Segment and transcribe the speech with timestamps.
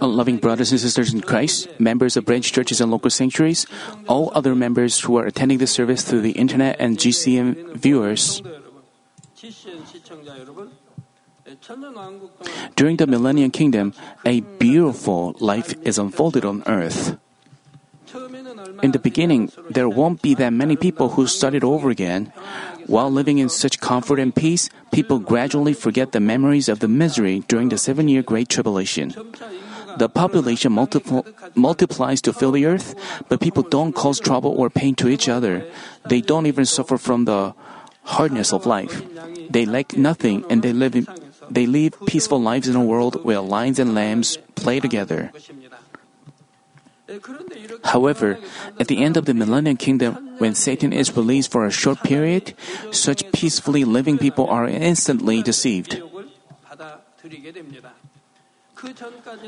[0.00, 3.66] Uh, loving brothers and sisters in Christ, members of branch churches and local sanctuaries,
[4.06, 8.40] all other members who are attending this service through the internet and GCN viewers.
[12.76, 13.94] During the Millennium Kingdom,
[14.24, 17.18] a beautiful life is unfolded on earth.
[18.82, 22.32] In the beginning, there won't be that many people who start it over again.
[22.86, 27.44] While living in such comfort and peace, people gradually forget the memories of the misery
[27.48, 29.14] during the seven year Great Tribulation.
[29.98, 32.94] The population multipl- multiplies to fill the earth,
[33.28, 35.66] but people don't cause trouble or pain to each other.
[36.08, 37.54] They don't even suffer from the
[38.04, 39.02] hardness of life.
[39.50, 41.06] They lack nothing and they live in,
[41.50, 45.32] they live peaceful lives in a world where lions and lambs play together.
[47.84, 48.38] However,
[48.78, 52.54] at the end of the millennial kingdom, when Satan is released for a short period,
[52.92, 56.02] such peacefully living people are instantly deceived.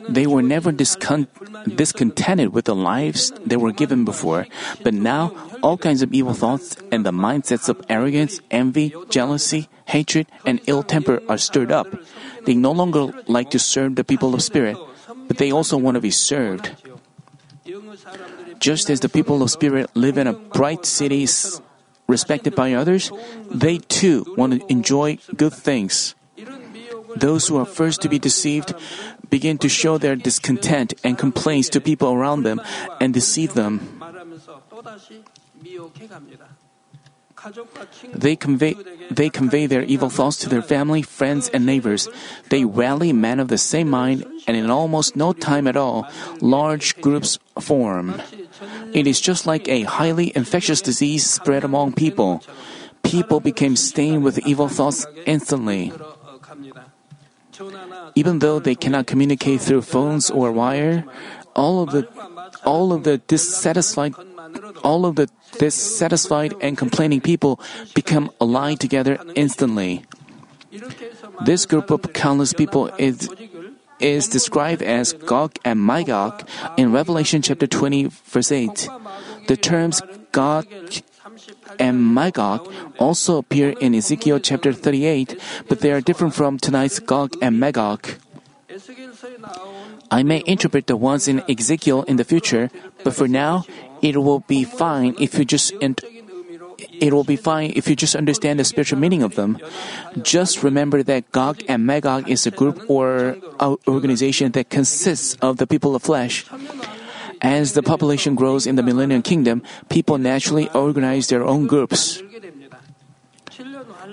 [0.09, 4.47] They were never discontented with the lives they were given before,
[4.83, 10.27] but now all kinds of evil thoughts and the mindsets of arrogance, envy, jealousy, hatred,
[10.45, 11.87] and ill temper are stirred up.
[12.45, 14.77] They no longer like to serve the people of spirit,
[15.29, 16.75] but they also want to be served.
[18.59, 21.27] Just as the people of spirit live in a bright city
[22.07, 23.11] respected by others,
[23.51, 26.15] they too want to enjoy good things.
[27.17, 28.75] Those who are first to be deceived
[29.31, 32.61] begin to show their discontent and complaints to people around them
[33.01, 33.81] and deceive them.
[38.13, 38.77] They convey,
[39.11, 42.09] they convey their evil thoughts to their family, friends, and neighbors.
[42.51, 46.09] They rally men of the same mind, and in almost no time at all,
[46.41, 48.21] large groups form.
[48.93, 52.43] It is just like a highly infectious disease spread among people.
[53.03, 55.93] People became stained with evil thoughts instantly.
[58.15, 61.05] Even though they cannot communicate through phones or wire,
[61.55, 62.09] all of the
[62.65, 64.15] all of the dissatisfied
[64.83, 67.61] all of the dissatisfied and complaining people
[67.95, 70.05] become aligned together instantly.
[71.45, 73.29] This group of countless people is,
[73.99, 76.47] is described as Gog and Magog
[76.77, 78.89] in Revelation chapter 20, verse 8.
[79.49, 80.03] The terms
[80.33, 80.67] Gog
[81.79, 87.35] and Magog also appear in Ezekiel chapter 38, but they are different from tonight's Gog
[87.43, 88.07] and Magog.
[90.11, 92.71] I may interpret the ones in Ezekiel in the future,
[93.05, 93.65] but for now,
[94.03, 95.73] it will be fine if you just
[97.01, 99.59] it will be fine if you just understand the spiritual meaning of them.
[100.23, 103.37] Just remember that Gog and Magog is a group or
[103.89, 106.45] organization that consists of the people of flesh.
[107.41, 112.23] As the population grows in the Millennium Kingdom, people naturally organize their own groups.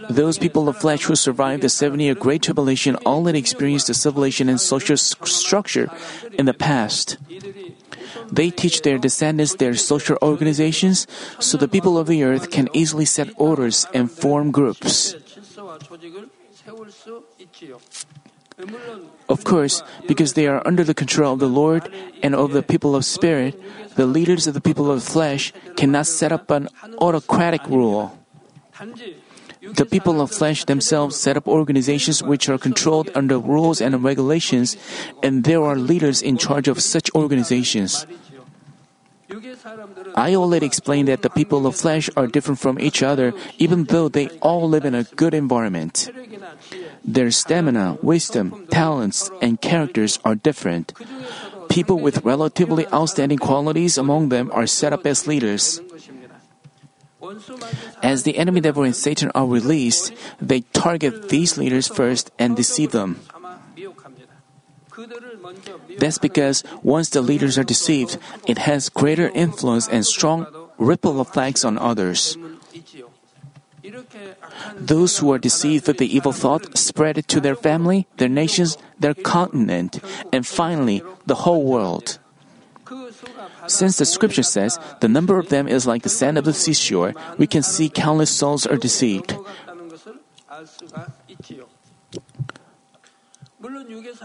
[0.09, 4.47] Those people of flesh who survived the seven year Great Tribulation already experienced the civilization
[4.47, 5.89] and social structure
[6.33, 7.17] in the past.
[8.31, 11.07] They teach their descendants their social organizations
[11.39, 15.15] so the people of the earth can easily set orders and form groups.
[19.29, 21.93] Of course, because they are under the control of the Lord
[22.23, 23.53] and of the people of spirit,
[23.95, 26.67] the leaders of the people of flesh cannot set up an
[26.97, 28.17] autocratic rule.
[29.73, 34.78] The people of flesh themselves set up organizations which are controlled under rules and regulations,
[35.22, 38.06] and there are leaders in charge of such organizations.
[40.16, 44.07] I already explained that the people of flesh are different from each other, even though
[44.07, 46.09] they all live in a good environment.
[47.03, 50.94] Their stamina, wisdom, talents, and characters are different.
[51.69, 55.81] People with relatively outstanding qualities among them are set up as leaders.
[58.01, 62.91] As the enemy devil and Satan are released, they target these leaders first and deceive
[62.91, 63.19] them.
[65.99, 68.17] That's because once the leaders are deceived,
[68.47, 72.38] it has greater influence and strong ripple effects on others.
[74.75, 78.77] Those who are deceived with the evil thought spread it to their family, their nations,
[78.99, 80.00] their continent,
[80.33, 82.19] and finally, the whole world.
[83.67, 87.13] Since the scripture says the number of them is like the sand of the seashore,
[87.37, 89.35] we can see countless souls are deceived.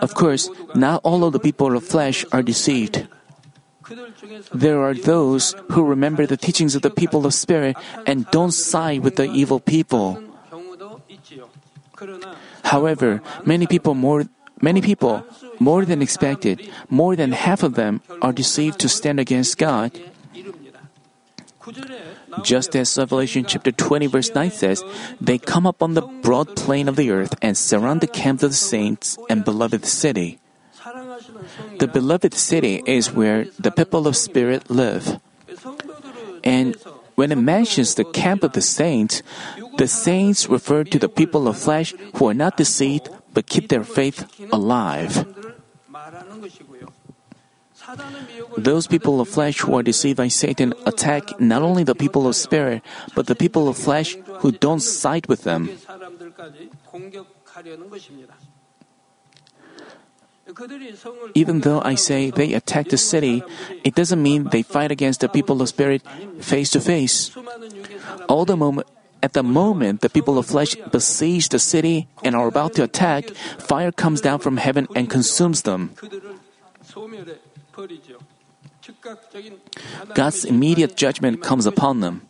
[0.01, 3.07] Of course, not all of the people of flesh are deceived.
[4.55, 9.03] There are those who remember the teachings of the people of spirit and don't side
[9.03, 10.23] with the evil people.
[12.65, 14.25] However, many people more
[14.63, 15.27] Many people,
[15.59, 19.91] more than expected, more than half of them are deceived to stand against God.
[22.43, 24.83] Just as Revelation chapter 20, verse 9 says,
[25.21, 28.51] they come up on the broad plain of the earth and surround the camp of
[28.51, 30.39] the saints and beloved city.
[31.79, 35.21] The beloved city is where the people of spirit live.
[36.43, 36.77] And
[37.15, 39.23] when it mentions the camp of the saints,
[39.77, 43.85] the saints refer to the people of flesh who are not deceived but keep their
[43.85, 45.27] faith alive.
[48.57, 52.37] Those people of flesh who are deceived by Satan attack not only the people of
[52.37, 52.83] spirit,
[53.15, 55.69] but the people of flesh who don't side with them.
[61.35, 63.43] Even though I say they attack the city,
[63.85, 66.03] it doesn't mean they fight against the people of spirit
[66.41, 67.31] face to face.
[68.29, 68.87] All the moment,
[69.23, 73.31] at the moment the people of flesh besiege the city and are about to attack,
[73.59, 75.95] fire comes down from heaven and consumes them.
[80.15, 82.23] God's immediate judgment comes upon them.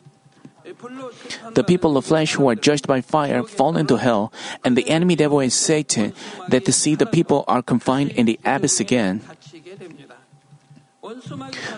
[1.55, 4.33] The people of flesh who are judged by fire fall into hell,
[4.65, 6.15] and the enemy devil and Satan
[6.49, 9.21] that deceive the people are confined in the abyss again.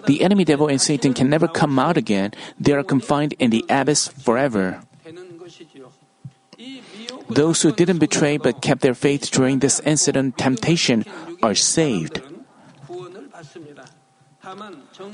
[0.06, 3.64] The enemy devil and Satan can never come out again, they are confined in the
[3.70, 4.83] abyss forever.
[7.28, 11.04] Those who didn't betray but kept their faith during this incident temptation
[11.42, 12.20] are saved.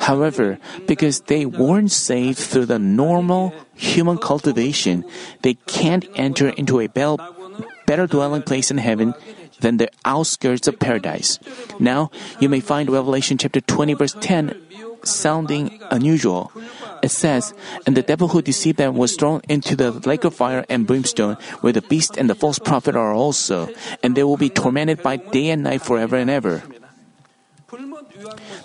[0.00, 5.04] However, because they weren't saved through the normal human cultivation,
[5.42, 9.14] they can't enter into a better dwelling place in heaven
[9.60, 11.38] than the outskirts of paradise.
[11.78, 12.10] Now,
[12.40, 14.56] you may find Revelation chapter 20 verse 10
[15.04, 16.52] sounding unusual.
[17.02, 17.54] It says,
[17.86, 21.36] And the devil who deceived them was thrown into the lake of fire and brimstone,
[21.60, 23.68] where the beast and the false prophet are also,
[24.02, 26.62] and they will be tormented by day and night forever and ever.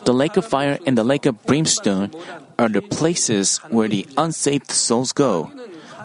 [0.06, 2.12] The lake of fire and the lake of brimstone
[2.58, 5.52] are the places where the unsaved souls go.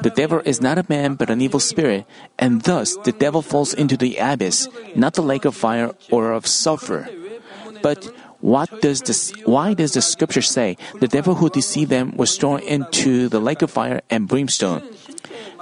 [0.03, 2.07] The devil is not a man but an evil spirit,
[2.39, 6.47] and thus the devil falls into the abyss, not the lake of fire or of
[6.47, 7.09] sulfur.
[7.83, 8.09] But
[8.41, 12.61] what does this, why does the scripture say the devil who deceived them was thrown
[12.61, 14.83] into the lake of fire and brimstone?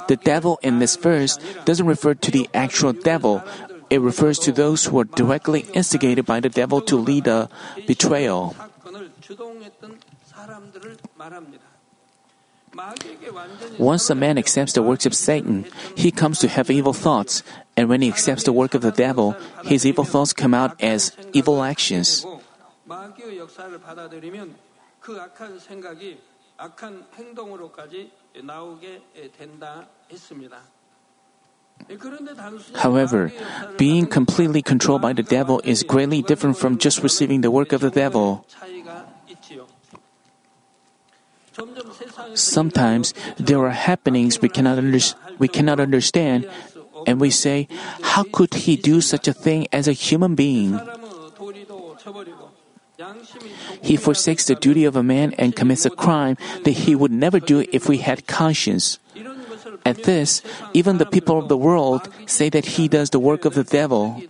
[0.09, 3.43] The devil in this verse doesn't refer to the actual devil,
[3.91, 7.49] it refers to those who are directly instigated by the devil to lead a
[7.87, 8.55] betrayal.
[13.79, 15.67] Once a man accepts the works of Satan,
[15.97, 17.43] he comes to have evil thoughts,
[17.77, 21.13] and when he accepts the work of the devil, his evil thoughts come out as
[21.33, 22.25] evil actions.
[32.75, 33.33] However,
[33.77, 37.81] being completely controlled by the devil is greatly different from just receiving the work of
[37.81, 38.45] the devil.
[42.35, 44.99] Sometimes there are happenings we cannot, under,
[45.39, 46.49] we cannot understand,
[47.07, 47.69] and we say,
[48.03, 50.79] How could he do such a thing as a human being?
[53.83, 57.39] He forsakes the duty of a man and commits a crime that he would never
[57.39, 58.99] do if we had conscience.
[59.85, 60.43] At this,
[60.75, 64.21] even the people of the world say that he does the work of the devil.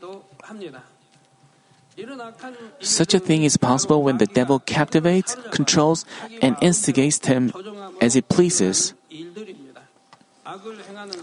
[2.81, 6.05] Such a thing is possible when the devil captivates, controls,
[6.43, 7.53] and instigates him
[8.01, 8.95] as he pleases.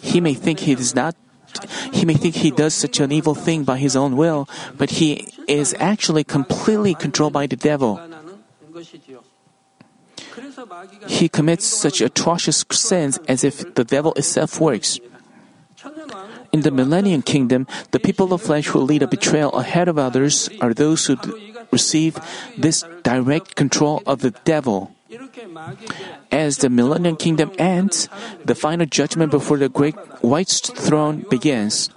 [0.01, 1.15] He may think he does not
[1.91, 4.47] he may think he does such an evil thing by his own will,
[4.77, 7.99] but he is actually completely controlled by the devil.
[11.07, 14.99] He commits such atrocious sins as if the devil itself works.
[16.51, 20.49] In the millennium kingdom, the people of flesh who lead a betrayal ahead of others
[20.61, 21.17] are those who
[21.71, 22.17] receive
[22.57, 24.94] this direct control of the devil.
[26.31, 28.09] As the millennium kingdom ends,
[28.43, 31.91] the final judgment before the great white throne begins.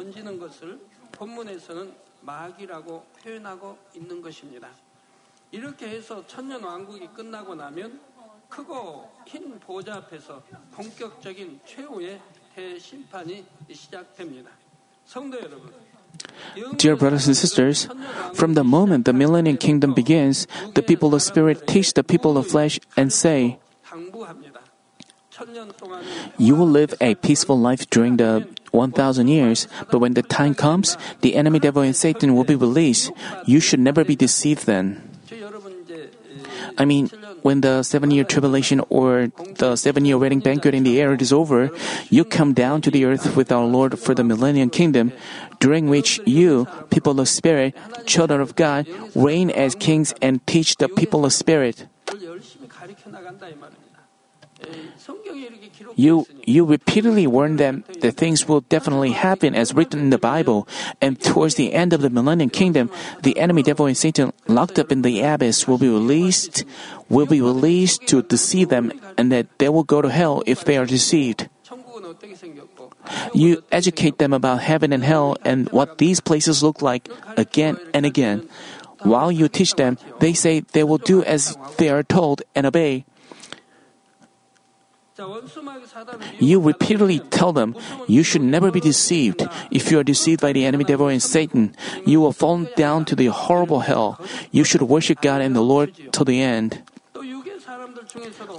[5.50, 7.98] 이렇게 해서 천년 왕국이 끝나고 나면
[8.50, 12.20] 크고 흰 보좌 앞에서 본격적인 최후의
[12.54, 14.50] 대심판이 시작됩니다.
[15.06, 15.72] 성도 여러분,
[16.76, 17.88] Dear brothers and sisters,
[18.34, 22.46] from the moment the millennium kingdom begins, the people of spirit teach the people of
[22.46, 23.58] flesh and say,
[26.38, 30.96] You will live a peaceful life during the 1,000 years, but when the time comes,
[31.20, 33.12] the enemy devil and Satan will be released.
[33.46, 35.07] You should never be deceived then.
[36.78, 37.10] I mean,
[37.42, 41.32] when the seven year tribulation or the seven year wedding banquet in the air is
[41.32, 41.70] over,
[42.08, 45.12] you come down to the earth with our Lord for the millennium kingdom,
[45.58, 47.74] during which you, people of spirit,
[48.06, 51.86] children of God, reign as kings and teach the people of spirit.
[55.96, 60.68] You, you repeatedly warn them that things will definitely happen as written in the Bible,
[61.00, 62.90] and towards the end of the millennium kingdom,
[63.22, 66.64] the enemy devil and Satan locked up in the abyss will be released,
[67.08, 70.76] will be released to deceive them, and that they will go to hell if they
[70.76, 71.48] are deceived.
[73.34, 78.06] You educate them about heaven and hell and what these places look like again and
[78.06, 78.48] again.
[79.02, 83.04] While you teach them, they say they will do as they are told and obey.
[86.38, 87.74] You repeatedly tell them
[88.06, 89.46] you should never be deceived.
[89.70, 91.74] If you are deceived by the enemy devil and Satan,
[92.06, 94.20] you will fall down to the horrible hell.
[94.52, 96.82] You should worship God and the Lord till the end.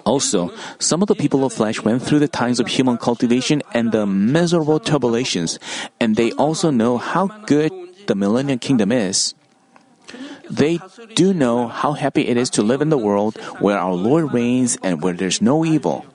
[0.06, 3.92] Also, some of the people of flesh went through the times of human cultivation and
[3.92, 5.60] the miserable tribulations,
[6.00, 7.72] and they also know how good
[8.08, 9.34] the millennial kingdom is.
[10.50, 10.80] They
[11.16, 14.78] do know how happy it is to live in the world where our Lord reigns
[14.82, 16.06] and where there's no evil.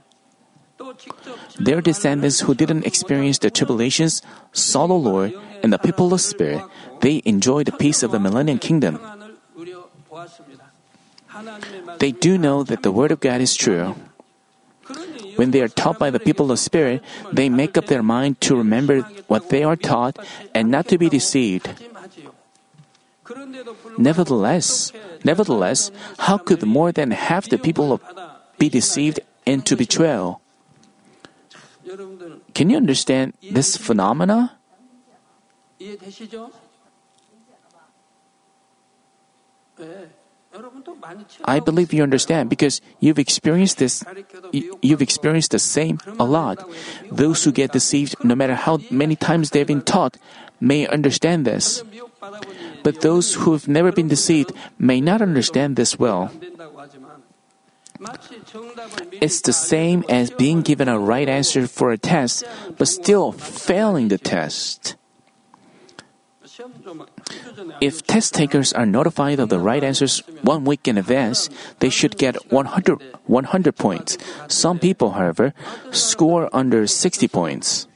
[1.59, 6.63] Their descendants who didn't experience the tribulations saw the Lord and the people of spirit.
[7.01, 8.99] They enjoy the peace of the millennial kingdom.
[11.99, 13.95] They do know that the word of God is true.
[15.37, 17.03] When they are taught by the people of spirit,
[17.33, 20.19] they make up their mind to remember what they are taught
[20.55, 21.71] and not to be deceived.
[23.99, 24.93] Nevertheless,
[25.25, 28.01] nevertheless, how could more than half the people
[28.59, 30.44] be deceived into betrayal?
[32.55, 34.59] Can you understand this phenomena?
[41.45, 44.05] I believe you understand because you've experienced this
[44.53, 46.63] you've experienced the same a lot.
[47.11, 50.17] Those who get deceived no matter how many times they've been taught
[50.61, 51.83] may understand this.
[52.85, 56.31] But those who have never been deceived may not understand this well.
[59.21, 62.45] It's the same as being given a right answer for a test,
[62.77, 64.97] but still failing the test.
[67.81, 72.17] If test takers are notified of the right answers one week in advance, they should
[72.17, 74.19] get 100, 100 points.
[74.49, 75.53] Some people, however,
[75.91, 77.89] score under 60 points,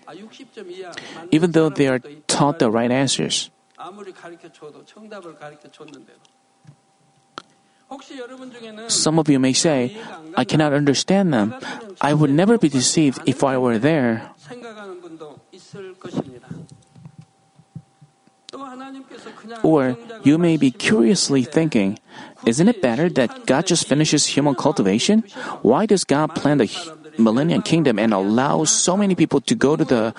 [1.30, 3.50] even though they are taught the right answers.
[8.88, 9.96] Some of you may say,
[10.36, 11.54] I cannot understand them.
[12.00, 14.30] I would never be deceived if I were there.
[19.62, 21.98] Or you may be curiously thinking,
[22.46, 25.24] isn't it better that God just finishes human cultivation?
[25.62, 26.68] Why does God plan the
[27.18, 30.14] millennium kingdom and allow so many people to go to the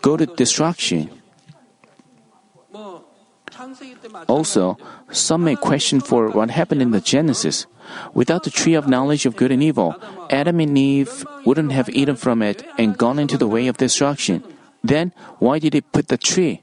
[0.00, 1.10] go to destruction?
[4.28, 4.76] Also,
[5.14, 7.66] some may question for what happened in the Genesis.
[8.14, 9.94] Without the tree of knowledge of good and evil,
[10.28, 14.42] Adam and Eve wouldn't have eaten from it and gone into the way of destruction.
[14.82, 16.62] Then, why did he put the tree?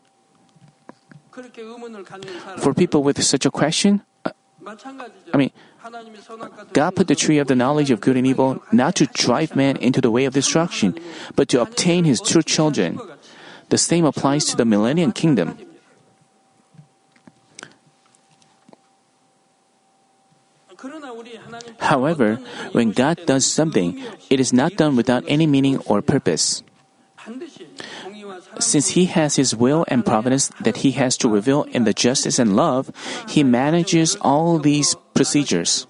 [2.60, 4.01] For people with such a question,
[5.34, 5.51] I mean,
[6.74, 9.77] God put the tree of the knowledge of good and evil not to drive man
[9.77, 11.00] into the way of destruction,
[11.36, 13.00] but to obtain his true children.
[13.70, 15.58] The same applies to the millennial kingdom.
[21.80, 22.39] However,
[22.72, 26.63] when God does something, it is not done without any meaning or purpose.
[28.60, 32.39] Since He has His will and providence that He has to reveal in the justice
[32.39, 32.91] and love,
[33.27, 35.88] He manages all these procedures.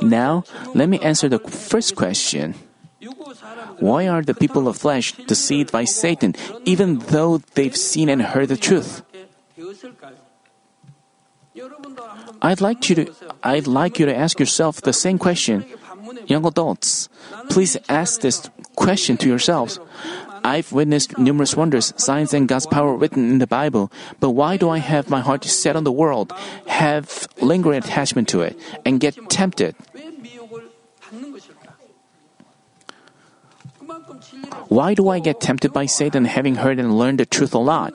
[0.00, 2.54] Now, let me answer the first question.
[3.78, 6.34] Why are the people of flesh deceived by Satan,
[6.64, 9.02] even though they've seen and heard the truth?
[12.42, 13.12] I'd like you to
[13.42, 15.64] I'd like you to ask yourself the same question.
[16.26, 17.08] Young adults,
[17.50, 19.80] please ask this question to yourselves.
[20.44, 23.90] I've witnessed numerous wonders, signs, and God's power written in the Bible,
[24.20, 26.32] but why do I have my heart set on the world,
[26.66, 29.74] have lingering attachment to it, and get tempted?
[34.68, 37.92] Why do I get tempted by Satan having heard and learned the truth a lot?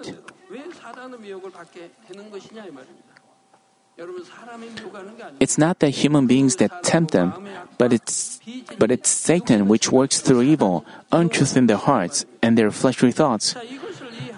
[5.39, 7.33] It's not the human beings that tempt them,
[7.77, 8.39] but it's,
[8.77, 13.55] but it's Satan which works through evil, untruth in their hearts, and their fleshly thoughts.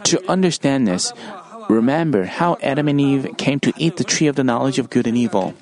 [0.06, 1.14] To understand this,
[1.70, 5.08] remember how Adam and Eve came to eat the tree of the knowledge of good
[5.08, 5.54] and evil.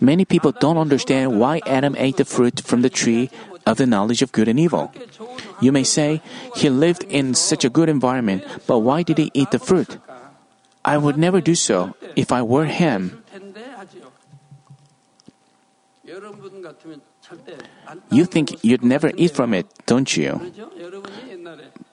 [0.00, 3.30] Many people don't understand why Adam ate the fruit from the tree
[3.66, 4.90] of the knowledge of good and evil.
[5.60, 6.22] You may say,
[6.56, 9.98] he lived in such a good environment, but why did he eat the fruit?
[10.84, 13.22] I would never do so if I were him.
[18.10, 20.52] You think you'd never eat from it, don't you?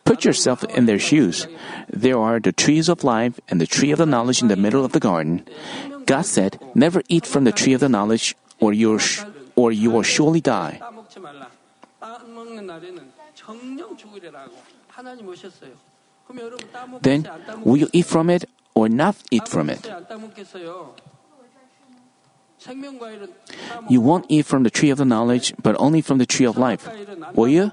[0.06, 1.48] Put yourself in their shoes.
[1.89, 4.86] There are the trees of life and the tree of the knowledge in the middle
[4.86, 5.44] of the garden.
[6.06, 9.24] God said, Never eat from the tree of the knowledge, or, you sh-
[9.56, 10.79] or you will surely die.
[17.01, 17.27] Then,
[17.63, 18.46] will you eat from it
[18.77, 19.89] or not eat from it.
[23.89, 26.57] You won't eat from the tree of the knowledge, but only from the tree of
[26.57, 26.86] life.
[27.34, 27.72] Will you?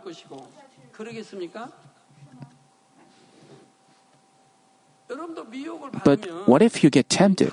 [6.04, 7.52] But what if you get tempted?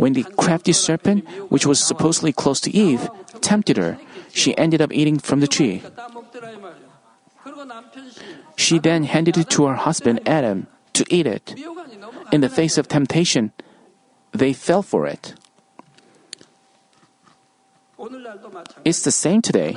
[0.00, 3.10] When the crafty serpent, which was supposedly close to Eve,
[3.44, 4.00] tempted her,
[4.32, 5.82] she ended up eating from the tree.
[8.56, 11.54] She then handed it to her husband Adam to eat it
[12.32, 13.52] in the face of temptation,
[14.32, 15.34] they fell for it.
[18.84, 19.76] It's the same today.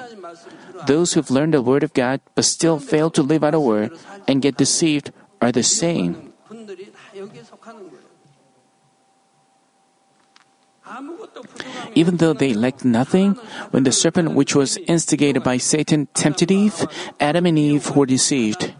[0.85, 3.97] Those who've learned the Word of God but still fail to live out the Word
[4.27, 6.33] and get deceived are the same.
[11.95, 13.33] Even though they lacked nothing,
[13.71, 16.85] when the serpent which was instigated by Satan tempted Eve,
[17.19, 18.73] Adam and Eve were deceived.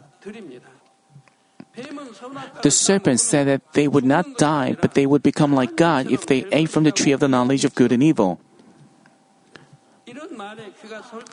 [2.61, 6.25] The serpent said that they would not die, but they would become like God if
[6.25, 8.39] they ate from the tree of the knowledge of good and evil.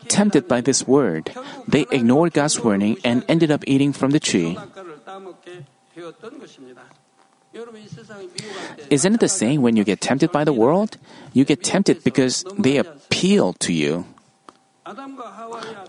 [0.08, 1.32] Tempted by this word,
[1.66, 4.56] they ignored God's warning and ended up eating from the tree.
[8.90, 10.98] Isn't it the same when you get tempted by the world?
[11.32, 14.06] You get tempted because they appeal to you.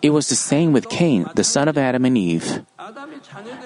[0.01, 2.63] It was the same with Cain, the son of Adam and Eve.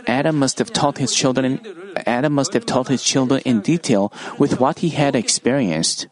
[0.07, 1.59] Adam must have taught his children
[2.05, 6.07] Adam must have taught his children in detail with what he had experienced.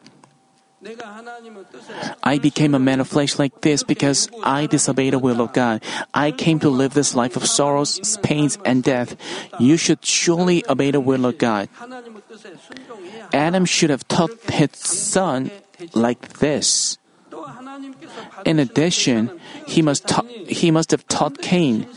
[2.24, 5.84] I became a man of flesh like this because I disobeyed the will of God.
[6.14, 9.16] I came to live this life of sorrows, pains, and death.
[9.60, 11.70] You should surely obey the will of God.
[13.32, 15.52] Adam should have taught his son
[15.94, 16.98] like this.
[18.46, 21.88] In addition, he must, ta- he must have taught Cain.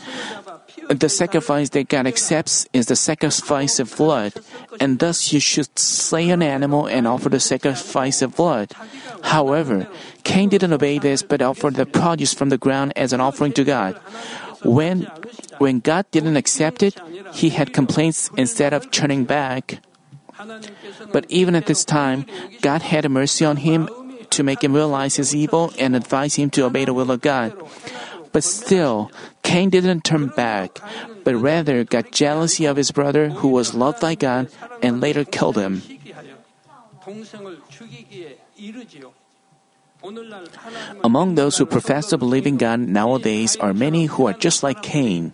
[0.89, 4.33] The sacrifice that God accepts is the sacrifice of blood,
[4.79, 8.71] and thus you should slay an animal and offer the sacrifice of blood.
[9.23, 9.87] However,
[10.23, 13.63] Cain didn't obey this but offered the produce from the ground as an offering to
[13.63, 13.95] God.
[14.63, 15.09] When,
[15.57, 16.99] when God didn't accept it,
[17.33, 19.79] he had complaints instead of turning back.
[21.11, 22.25] But even at this time,
[22.61, 23.89] God had mercy on him
[24.31, 27.53] to make him realize his evil and advise him to obey the will of God.
[28.35, 29.15] But still,
[29.47, 30.83] Cain didn't turn back,
[31.23, 34.51] but rather got jealousy of his brother who was loved by God
[34.83, 35.79] and later killed him.
[40.99, 44.83] Among those who profess to believe in God nowadays are many who are just like
[44.83, 45.31] Cain.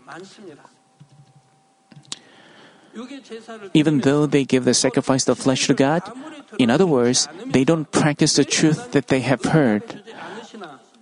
[3.73, 6.05] Even though they give the sacrifice of flesh to God,
[6.59, 10.00] in other words, they don't practice the truth that they have heard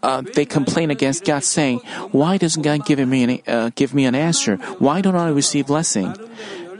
[0.03, 1.79] uh, they complain against God, saying,
[2.12, 4.57] "Why doesn't God give me an, uh, give me an answer?
[4.79, 6.15] Why don't I receive blessing?"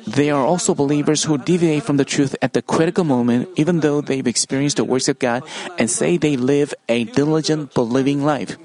[0.08, 4.02] They are also believers who deviate from the truth at the critical moment, even though
[4.02, 5.44] they've experienced the works of God
[5.78, 8.58] and say they live a diligent, believing life.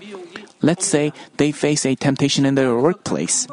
[0.65, 3.45] Let's say they face a temptation in their workplace.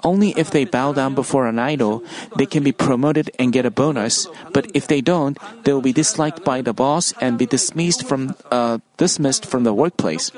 [0.00, 2.00] Only if they bow down before an idol,
[2.40, 4.26] they can be promoted and get a bonus.
[4.56, 8.32] But if they don't, they will be disliked by the boss and be dismissed from
[8.48, 10.32] uh, dismissed from the workplace.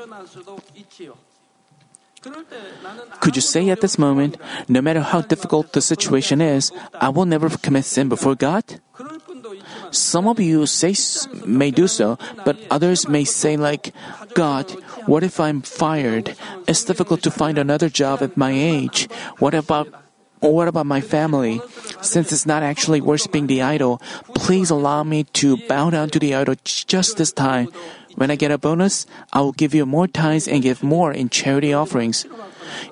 [3.21, 4.35] Could you say at this moment,
[4.67, 8.83] no matter how difficult the situation is, I will never commit sin before God?
[9.91, 10.95] Some of you say
[11.47, 13.95] may do so, but others may say like,
[14.35, 14.67] God,
[15.07, 16.35] what if I'm fired?
[16.66, 19.09] It's difficult to find another job at my age.
[19.38, 19.88] What about
[20.40, 21.62] what about my family?
[22.03, 24.03] Since it's not actually worshiping the idol,
[24.35, 27.69] please allow me to bow down to the idol just this time.
[28.16, 31.29] When I get a bonus, I will give you more tithes and give more in
[31.31, 32.27] charity offerings.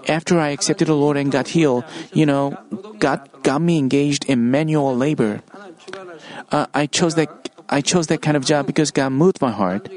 [0.08, 2.56] After I accepted the Lord and got healed, you know,
[2.98, 5.42] God got me engaged in manual labor.
[6.50, 7.28] Uh, I chose that
[7.68, 9.88] I chose that kind of job because God moved my heart.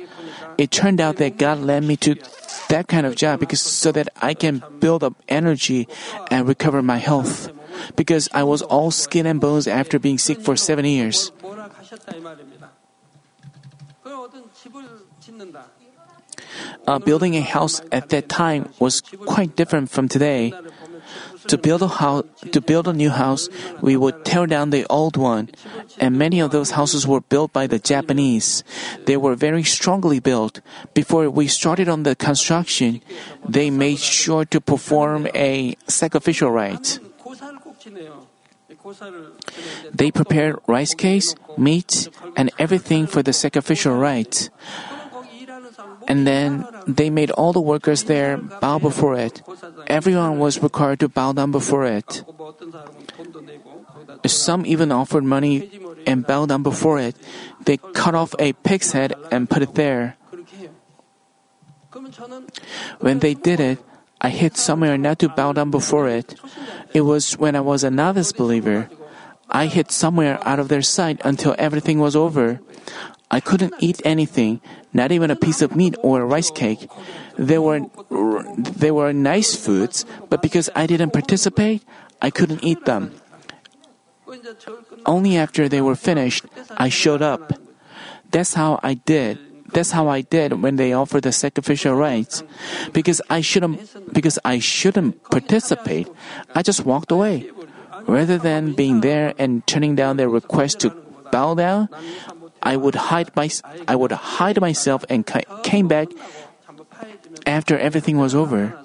[0.58, 2.16] It turned out that God led me to
[2.70, 5.88] that kind of job because so that I can build up energy
[6.32, 7.52] and recover my health.
[7.96, 11.32] Because I was all skin and bones after being sick for seven years.
[16.88, 20.54] Uh, building a house at that time was quite different from today.
[21.48, 23.48] To build a house, to build a new house,
[23.82, 25.50] we would tear down the old one,
[26.00, 28.64] and many of those houses were built by the Japanese.
[29.06, 30.60] They were very strongly built.
[30.94, 33.02] Before we started on the construction,
[33.48, 37.00] they made sure to perform a sacrificial rite.
[39.94, 44.50] They prepared rice cakes, meat, and everything for the sacrificial rite.
[46.08, 49.42] And then they made all the workers there bow before it.
[49.88, 52.24] Everyone was required to bow down before it.
[54.26, 55.70] Some even offered money
[56.08, 57.16] and bowed down before it.
[57.66, 60.16] They cut off a pig's head and put it there.
[63.00, 63.80] When they did it,
[64.22, 66.40] I hid somewhere not to bow down before it.
[66.94, 68.90] It was when I was a novice believer.
[69.50, 72.60] I hid somewhere out of their sight until everything was over.
[73.30, 74.62] I couldn't eat anything,
[74.94, 76.90] not even a piece of meat or a rice cake.
[77.38, 77.82] There were,
[78.58, 81.84] there were nice foods, but because I didn't participate,
[82.22, 83.12] I couldn't eat them.
[85.06, 86.46] Only after they were finished,
[86.78, 87.54] I showed up.
[88.32, 89.40] That's how I did.
[89.74, 92.44] That's how I did when they offered the sacrificial rites.
[92.94, 96.08] Because I shouldn't, because I shouldn't participate,
[96.56, 97.52] I just walked away.
[98.08, 100.96] Rather than being there and turning down their request to
[101.32, 101.90] bow down,
[102.68, 103.48] I would hide my,
[103.88, 105.24] I would hide myself and
[105.64, 106.12] came back
[107.48, 108.76] after everything was over.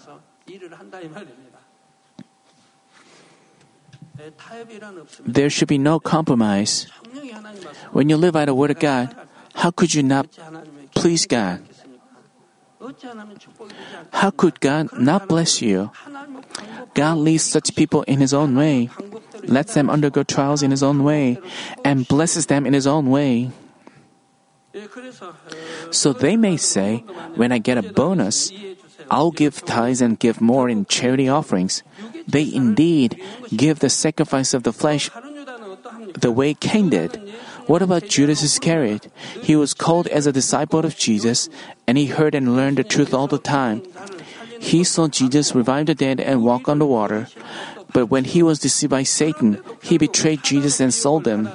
[5.26, 6.86] There should be no compromise.
[7.90, 9.10] When you live by the Word of God,
[9.54, 10.30] how could you not
[10.94, 11.66] please God?
[14.12, 15.90] How could God not bless you?
[16.94, 18.90] God leads such people in His own way,
[19.42, 21.38] lets them undergo trials in His own way,
[21.84, 23.50] and blesses them in His own way.
[25.90, 27.04] So they may say,
[27.34, 28.52] When I get a bonus,
[29.10, 31.82] I'll give tithes and give more in charity offerings.
[32.26, 33.20] They indeed
[33.54, 35.10] give the sacrifice of the flesh
[36.16, 37.20] the way Cain did.
[37.66, 39.10] What about Judas Iscariot?
[39.42, 41.48] He was called as a disciple of Jesus,
[41.86, 43.82] and he heard and learned the truth all the time.
[44.58, 47.28] He saw Jesus revive the dead and walk on the water.
[47.92, 51.50] But when he was deceived by Satan, he betrayed Jesus and sold him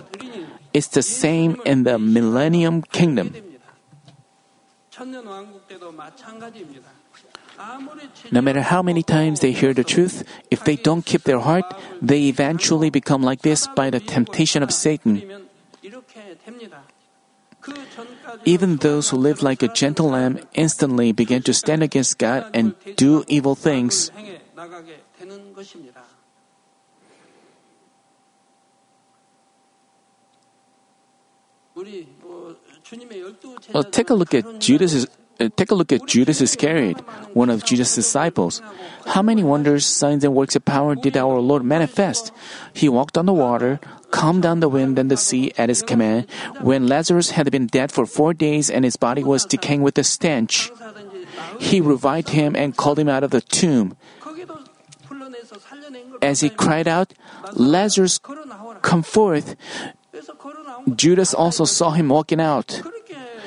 [0.78, 3.34] is the same in the millennium kingdom.
[8.32, 11.66] No matter how many times they hear the truth, if they don't keep their heart,
[12.02, 15.26] they eventually become like this by the temptation of Satan.
[18.46, 22.78] Even those who live like a gentle lamb instantly begin to stand against God and
[22.96, 24.12] do evil things.
[33.74, 35.08] Well, take a look at Judas's.
[35.40, 36.98] Uh, take a look at Judas Iscariot,
[37.36, 38.60] one of Jesus' disciples.
[39.06, 42.32] How many wonders, signs, and works of power did our Lord manifest?
[42.74, 46.26] He walked on the water, calmed down the wind and the sea at his command,
[46.62, 50.04] when Lazarus had been dead for four days and his body was decaying with a
[50.04, 50.72] stench.
[51.60, 53.96] He revived him and called him out of the tomb.
[56.24, 57.14] As he cried out,
[57.54, 58.18] Lazarus,
[58.82, 59.56] come forth,
[60.96, 62.82] Judas also saw him walking out.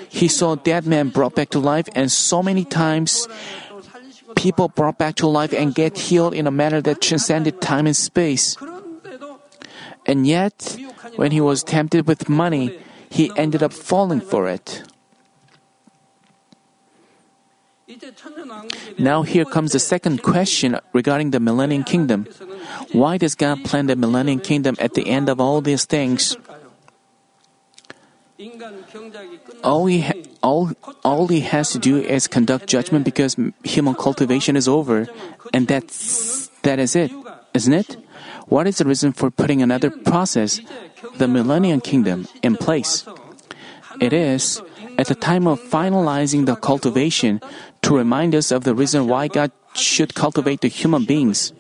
[0.09, 3.29] He saw dead men brought back to life, and so many times
[4.35, 7.97] people brought back to life and get healed in a manner that transcended time and
[7.97, 8.57] space.
[10.07, 10.77] And yet,
[11.17, 12.79] when he was tempted with money,
[13.09, 14.83] he ended up falling for it.
[18.99, 22.27] Now, here comes the second question regarding the millennium kingdom.
[22.93, 26.37] Why does God plan the millennium kingdom at the end of all these things?
[29.63, 30.71] All he, ha- all,
[31.05, 35.07] all he has to do is conduct judgment because human cultivation is over,
[35.53, 37.13] and that's, that is it,
[37.55, 37.97] isn't it?
[38.47, 40.61] What is the reason for putting another process,
[41.19, 43.05] the millennium kingdom, in place?
[44.01, 44.63] It is
[44.99, 47.41] at the time of finalizing the cultivation
[47.83, 51.53] to remind us of the reason why God should cultivate the human beings.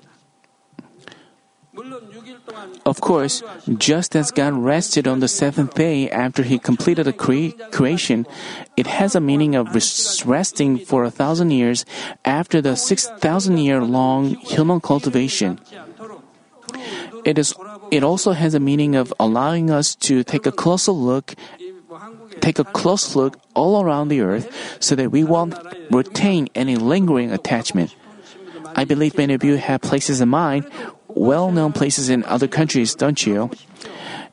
[2.86, 3.42] Of course,
[3.76, 8.26] just as God rested on the seventh day after He completed the cre- creation,
[8.76, 9.74] it has a meaning of
[10.26, 11.84] resting for a thousand years
[12.24, 15.60] after the 6,000 year long human cultivation.
[17.24, 17.54] It, is,
[17.90, 21.34] it also has a meaning of allowing us to take a closer look
[22.40, 25.54] take a close look all around the earth so that we won't
[25.90, 27.94] retain any lingering attachment.
[28.76, 30.70] I believe many of you have places in mind
[31.14, 33.50] well-known places in other countries, don't you?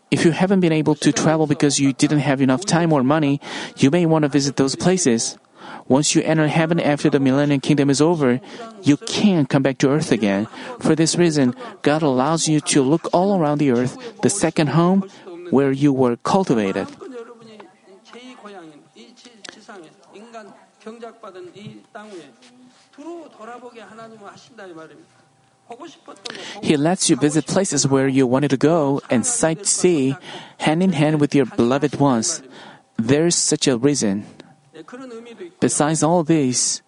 [0.10, 3.42] If you haven't been able to travel because you didn't have enough time or money,
[3.76, 5.38] you may want to visit those places.
[5.88, 8.40] Once you enter heaven after the millennium kingdom is over,
[8.84, 10.48] you can't come back to earth again.
[10.80, 15.10] For this reason, God allows you to look all around the earth, the second home,
[15.50, 16.88] where you were cultivated.
[26.64, 30.18] He lets you visit places where you wanted to go and sightsee
[30.60, 32.42] hand in hand with your beloved ones.
[32.98, 34.26] There's such a reason.
[35.60, 36.82] Besides all this,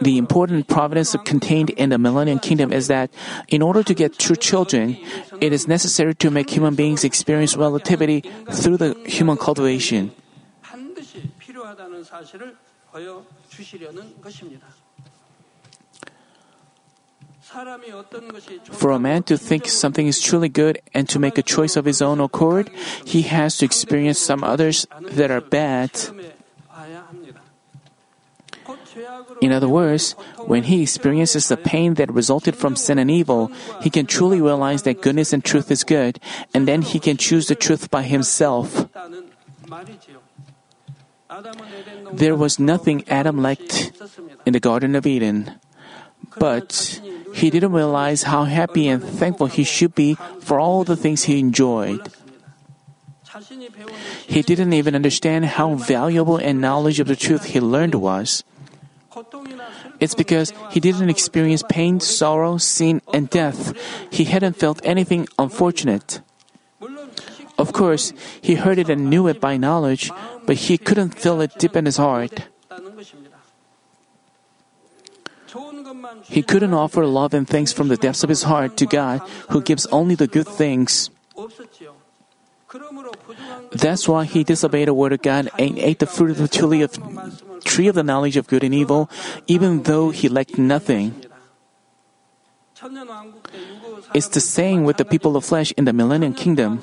[0.00, 3.10] the important providence contained in the millennium kingdom is that
[3.48, 4.96] in order to get true children,
[5.40, 10.12] it is necessary to make human beings experience relativity through the human cultivation.
[18.72, 21.86] For a man to think something is truly good and to make a choice of
[21.86, 22.70] his own accord,
[23.04, 25.90] he has to experience some others that are bad.
[29.40, 30.12] In other words,
[30.44, 34.82] when he experiences the pain that resulted from sin and evil, he can truly realize
[34.82, 36.20] that goodness and truth is good,
[36.52, 38.88] and then he can choose the truth by himself.
[42.12, 43.92] There was nothing Adam lacked
[44.44, 45.60] in the Garden of Eden
[46.38, 47.00] but
[47.34, 51.38] he didn't realize how happy and thankful he should be for all the things he
[51.38, 52.00] enjoyed.
[54.26, 58.44] He didn't even understand how valuable and knowledge of the truth he learned was.
[60.00, 63.74] It's because he didn't experience pain, sorrow, sin, and death.
[64.10, 66.20] He hadn't felt anything unfortunate.
[67.58, 70.12] Of course, he heard it and knew it by knowledge,
[70.46, 72.46] but he couldn't feel it deep in his heart.
[76.24, 79.60] He couldn't offer love and thanks from the depths of his heart to God, who
[79.60, 81.10] gives only the good things.
[83.72, 87.88] That's why he disobeyed the word of God and ate the fruit of the tree
[87.88, 89.08] of the knowledge of good and evil,
[89.46, 91.14] even though he lacked nothing.
[94.14, 96.80] It's the same with the people of flesh in the millennium kingdom.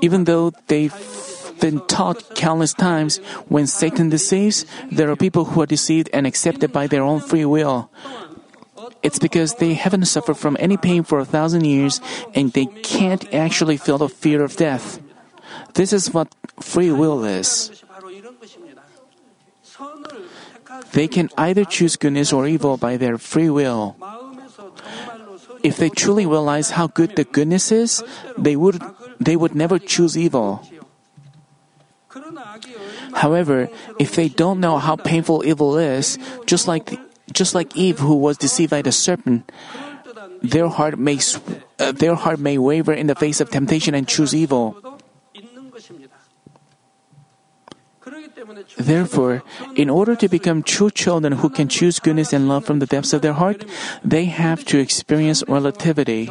[0.00, 0.94] Even though they've
[1.60, 6.72] been taught countless times, when Satan deceives, there are people who are deceived and accepted
[6.72, 7.90] by their own free will.
[9.02, 12.00] It's because they haven't suffered from any pain for a thousand years
[12.34, 15.00] and they can't actually feel the fear of death.
[15.74, 17.82] This is what free will is.
[20.92, 23.96] They can either choose goodness or evil by their free will.
[25.62, 28.02] If they truly realize how good the goodness is,
[28.36, 28.82] they would,
[29.20, 30.66] they would never choose evil.
[33.14, 36.98] However, if they don't know how painful evil is, just like,
[37.32, 39.50] just like Eve who was deceived by the serpent,
[40.42, 41.18] their heart may,
[41.78, 44.76] uh, their heart may waver in the face of temptation and choose evil.
[48.76, 49.42] Therefore,
[49.76, 53.12] in order to become true children who can choose goodness and love from the depths
[53.12, 53.64] of their heart,
[54.04, 56.30] they have to experience relativity.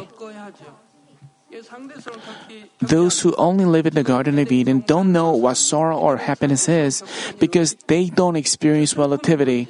[2.80, 6.68] Those who only live in the Garden of Eden don't know what sorrow or happiness
[6.68, 7.02] is
[7.38, 9.68] because they don't experience relativity.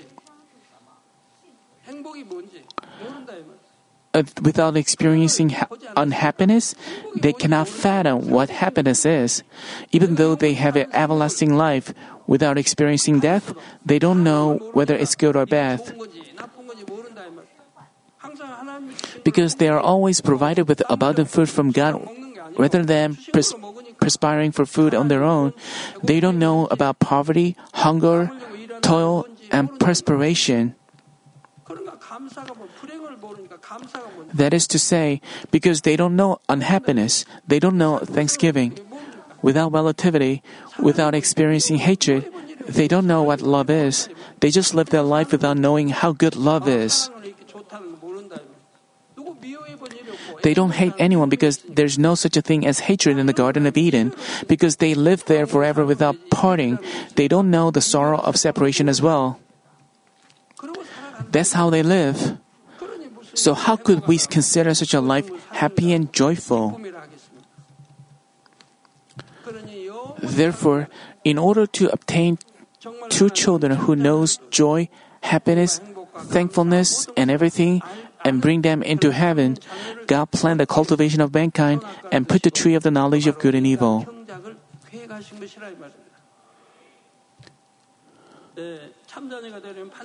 [4.14, 6.74] Uh, without experiencing ha- unhappiness,
[7.16, 9.42] they cannot fathom what happiness is.
[9.90, 11.94] Even though they have an everlasting life,
[12.26, 13.54] without experiencing death,
[13.84, 15.80] they don't know whether it's good or bad.
[19.24, 22.00] Because they are always provided with abundant food from God
[22.58, 23.18] rather than
[24.00, 25.52] perspiring for food on their own,
[26.02, 28.30] they don't know about poverty, hunger,
[28.82, 30.74] toil, and perspiration.
[34.34, 38.78] That is to say, because they don't know unhappiness, they don't know thanksgiving
[39.42, 40.42] without relativity,
[40.78, 42.30] without experiencing hatred,
[42.66, 44.08] they don't know what love is.
[44.40, 47.10] They just live their life without knowing how good love is.
[50.42, 53.66] They don't hate anyone because there's no such a thing as hatred in the Garden
[53.66, 54.12] of Eden,
[54.48, 56.78] because they live there forever without parting.
[57.14, 59.38] They don't know the sorrow of separation as well.
[61.30, 62.38] That's how they live.
[63.34, 66.80] So, how could we consider such a life happy and joyful?
[70.22, 70.88] Therefore,
[71.24, 72.38] in order to obtain
[73.10, 74.88] two children who knows joy,
[75.22, 75.80] happiness,
[76.30, 77.82] thankfulness, and everything,
[78.24, 79.58] and bring them into heaven,
[80.06, 83.54] God planned the cultivation of mankind and put the tree of the knowledge of good
[83.54, 84.06] and evil.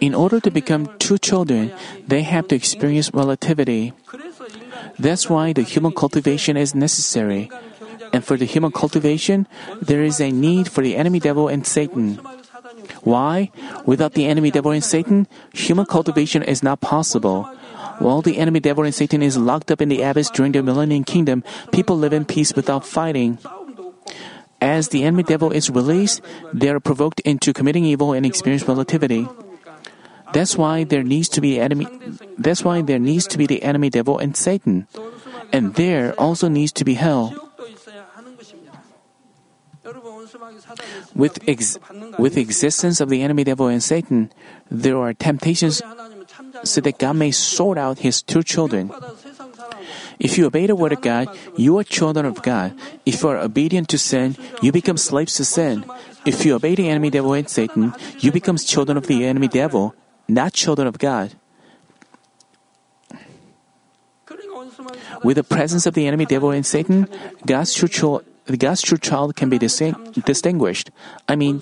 [0.01, 1.71] In order to become two children,
[2.07, 3.93] they have to experience relativity.
[4.97, 7.49] That's why the human cultivation is necessary
[8.17, 9.45] and for the human cultivation,
[9.77, 12.17] there is a need for the enemy devil and Satan.
[13.05, 13.53] Why?
[13.85, 17.45] Without the enemy devil and Satan, human cultivation is not possible.
[18.01, 21.03] While the enemy devil and Satan is locked up in the abyss during the millennium
[21.05, 23.37] kingdom, people live in peace without fighting.
[24.59, 29.29] As the enemy devil is released, they are provoked into committing evil and experience relativity.
[30.33, 31.85] That's why there needs to be enemy
[32.37, 34.87] that's why there needs to be the enemy devil and Satan.
[35.53, 37.46] And there also needs to be hell.
[41.15, 41.77] With, ex-
[42.17, 44.31] with existence of the enemy devil and Satan,
[44.69, 45.81] there are temptations
[46.63, 48.91] so that God may sort out his two children.
[50.19, 52.73] If you obey the word of God, you are children of God.
[53.05, 55.85] If you are obedient to sin, you become slaves to sin.
[56.25, 59.95] If you obey the enemy devil and Satan, you become children of the enemy devil,
[60.27, 61.33] not children of God.
[65.23, 67.07] With the presence of the enemy devil and Satan,
[67.45, 67.87] God's two,
[68.47, 70.89] the God's true child can be distinguished.
[71.27, 71.61] I mean,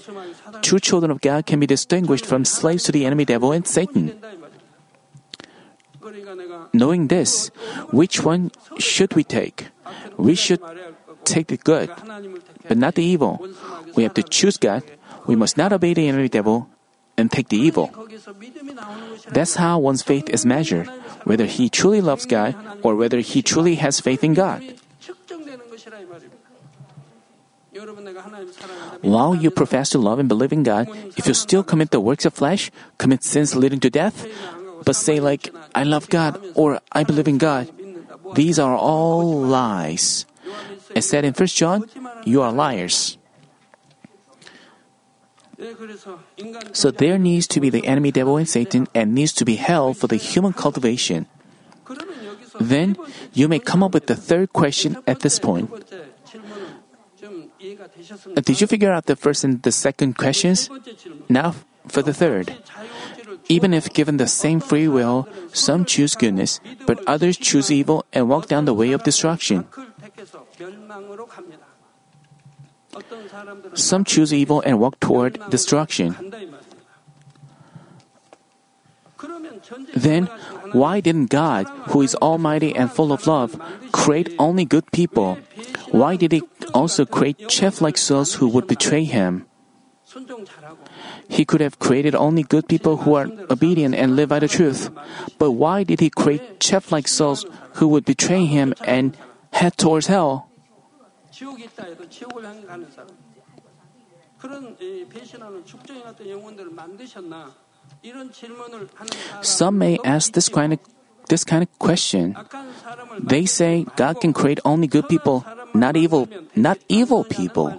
[0.62, 4.14] true children of God can be distinguished from slaves to the enemy devil and Satan.
[6.74, 7.50] Knowing this,
[7.90, 9.70] which one should we take?
[10.18, 10.62] We should
[11.26, 11.90] take the good,
[12.68, 13.42] but not the evil.
[13.96, 14.84] We have to choose God.
[15.26, 16.70] We must not obey the enemy devil
[17.18, 17.90] and take the evil.
[19.30, 20.88] That's how one's faith is measured,
[21.24, 24.62] whether he truly loves God or whether he truly has faith in God.
[29.02, 32.26] While you profess to love and believe in God, if you still commit the works
[32.26, 34.26] of flesh, commit sins leading to death,
[34.86, 37.68] but say like, I love God or I believe in God,
[38.34, 40.26] these are all lies.
[40.96, 41.90] As said in 1 John,
[42.24, 43.18] you are liars.
[46.74, 49.94] So there needs to be the enemy devil and Satan and needs to be hell
[49.94, 51.28] for the human cultivation.
[52.60, 52.96] Then
[53.34, 55.70] you may come up with the third question at this point.
[58.36, 60.70] Did you figure out the first and the second questions?
[61.30, 61.56] Now
[61.88, 62.54] for the third.
[63.48, 68.30] Even if given the same free will, some choose goodness, but others choose evil and
[68.30, 69.66] walk down the way of destruction.
[73.74, 76.16] Some choose evil and walk toward destruction.
[79.96, 80.26] Then,
[80.72, 83.60] why didn't God, who is almighty and full of love,
[83.92, 85.38] create only good people?
[85.92, 89.46] Why did He also create chaff-like souls who would betray Him?
[91.28, 94.90] He could have created only good people who are obedient and live by the truth.
[95.38, 97.46] But why did He create chaff-like souls
[97.82, 99.18] who would betray Him and
[99.52, 100.48] head towards hell?
[109.42, 110.80] Some may ask this kind of
[111.28, 112.38] this kind of question.
[113.20, 117.74] They say God can create only good people, not evil, not evil people.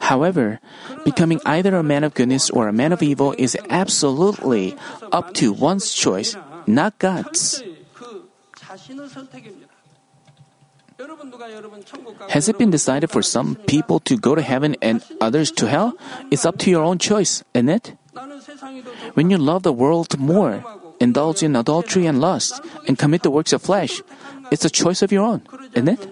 [0.00, 0.60] However,
[1.04, 4.76] becoming either a man of goodness or a man of evil is absolutely
[5.12, 7.62] up to one's choice, not God's.
[12.28, 15.96] Has it been decided for some people to go to heaven and others to hell?
[16.30, 17.96] It's up to your own choice, isn't it?
[19.14, 20.64] When you love the world more,
[21.00, 24.02] indulge in adultery and lust, and commit the works of flesh,
[24.50, 25.42] it's a choice of your own,
[25.74, 26.08] isn't it?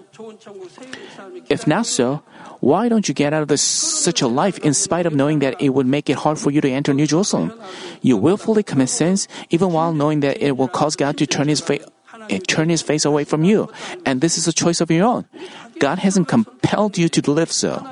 [1.49, 2.21] If not so,
[2.59, 5.61] why don't you get out of this, such a life in spite of knowing that
[5.61, 7.53] it would make it hard for you to enter New Jerusalem?
[8.01, 11.63] You willfully commit sins even while knowing that it will cause God to turn his
[11.69, 13.71] eh, turn his face away from you,
[14.05, 15.25] and this is a choice of your own.
[15.79, 17.85] God hasn't compelled you to live so.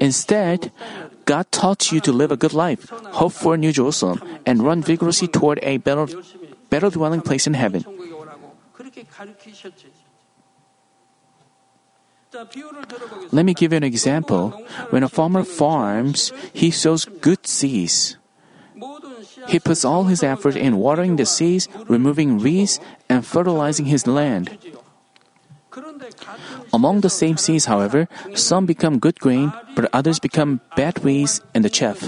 [0.00, 0.72] Instead,
[1.30, 4.82] God taught you to live a good life, hope for a New Jerusalem, and run
[4.82, 6.10] vigorously toward a better,
[6.74, 7.86] better dwelling place in heaven.
[13.30, 14.50] Let me give you an example.
[14.90, 18.18] When a farmer farms, he sows good seeds.
[19.46, 24.58] He puts all his effort in watering the seeds, removing weeds, and fertilizing his land.
[26.72, 31.64] Among the same seeds, however, some become good grain, but others become bad weeds and
[31.64, 31.98] the chaff.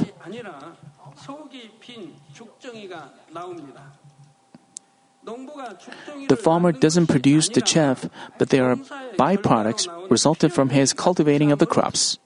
[6.28, 8.76] The farmer doesn't produce the chaff, but there are
[9.16, 12.18] byproducts resulted from his cultivating of the crops.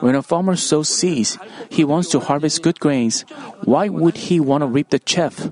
[0.00, 1.38] When a farmer sows seeds,
[1.70, 3.24] he wants to harvest good grains.
[3.64, 5.50] Why would he want to reap the chaff?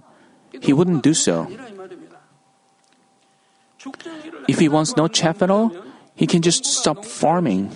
[0.61, 1.49] He wouldn't do so.
[4.49, 5.73] If he wants no chaff at all,
[6.15, 7.71] he can just stop farming.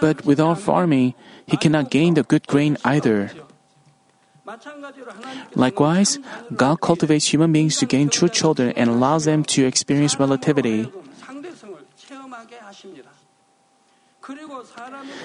[0.00, 1.14] But without farming,
[1.46, 3.30] he cannot gain the good grain either.
[5.54, 6.18] Likewise,
[6.54, 10.92] God cultivates human beings to gain true children and allows them to experience relativity.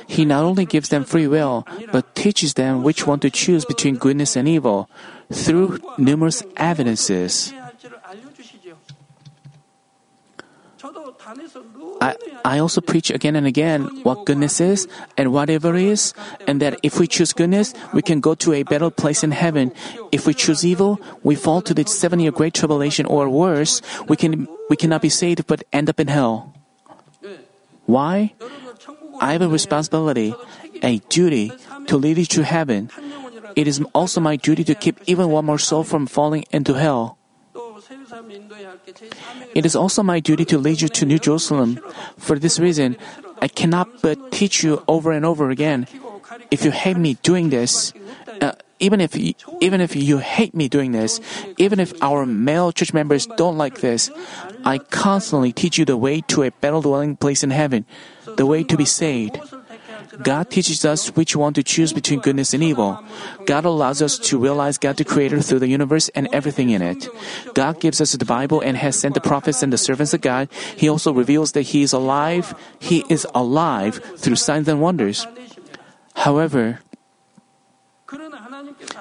[0.08, 3.96] He not only gives them free will, but teaches them which one to choose between
[3.96, 4.90] goodness and evil
[5.32, 7.54] through numerous evidences.
[12.02, 14.88] I, I also preach again and again what goodness is
[15.18, 16.14] and whatever is,
[16.48, 19.72] and that if we choose goodness, we can go to a better place in heaven.
[20.12, 23.82] If we choose evil, we fall to the seven year great tribulation or worse.
[24.08, 26.54] We, can, we cannot be saved but end up in hell.
[27.86, 28.34] Why?
[29.20, 30.34] I have a responsibility,
[30.82, 31.52] a duty
[31.88, 32.90] to lead you to heaven.
[33.56, 37.18] It is also my duty to keep even one more soul from falling into hell.
[39.56, 41.80] It is also my duty to lead you to New Jerusalem.
[42.18, 42.98] For this reason,
[43.42, 45.88] I cannot but teach you over and over again.
[46.52, 47.94] If you hate me doing this,
[48.42, 49.16] uh, even if
[49.60, 51.20] even if you hate me doing this,
[51.58, 54.10] even if our Manmin church members don't like this,
[54.64, 57.86] I constantly teach you the way to a better dwelling place in heaven
[58.40, 59.36] the way to be saved.
[60.24, 62.96] God teaches us which one to choose between goodness and evil.
[63.46, 67.04] God allows us to realize God the Creator through the universe and everything in it.
[67.54, 70.48] God gives us the Bible and has sent the prophets and the servants of God.
[70.80, 72.56] He also reveals that He is alive.
[72.80, 75.28] He is alive through signs and wonders.
[76.16, 76.80] However,